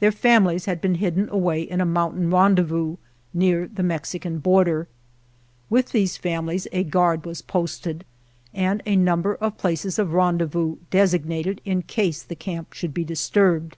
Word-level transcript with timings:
Their 0.00 0.10
families 0.10 0.64
had 0.64 0.80
been 0.80 0.96
hidden 0.96 1.28
away 1.28 1.62
in 1.62 1.80
a 1.80 1.84
mountain 1.86 2.28
rendezvous 2.28 2.96
near 3.32 3.68
the 3.68 3.84
Mexican 3.84 4.38
border. 4.40 4.88
With 5.68 5.90
these 5.92 6.16
families 6.16 6.66
a 6.72 6.82
guard 6.82 7.24
was 7.24 7.40
posted, 7.40 8.04
and 8.52 8.82
a 8.84 8.96
number 8.96 9.36
of 9.36 9.58
places 9.58 9.96
of 9.96 10.12
rendez 10.12 10.48
vous 10.48 10.78
designated 10.90 11.60
in 11.64 11.82
case 11.82 12.24
the 12.24 12.34
camp 12.34 12.72
should 12.72 12.92
be 12.92 13.04
disturbed. 13.04 13.76